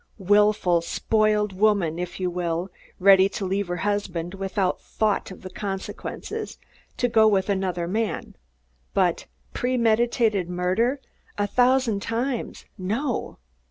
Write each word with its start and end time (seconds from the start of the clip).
Wilful, 0.17 0.81
spoiled 0.81 1.53
woman, 1.53 1.99
if 1.99 2.19
you 2.19 2.31
will, 2.31 2.71
ready 2.97 3.29
to 3.29 3.45
leave 3.45 3.67
her 3.67 3.75
husband 3.75 4.33
without 4.33 4.81
thought 4.81 5.29
of 5.29 5.43
the 5.43 5.49
consequences, 5.51 6.57
to 6.97 7.07
go 7.07 7.27
with 7.27 7.49
another 7.51 7.87
man; 7.87 8.35
but 8.95 9.19
his 9.21 9.27
premeditated 9.53 10.49
murderer? 10.49 10.99
A 11.37 11.45
thousand 11.45 12.01
times, 12.01 12.65
no! 12.79 13.37